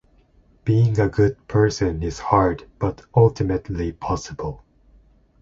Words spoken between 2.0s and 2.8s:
is hard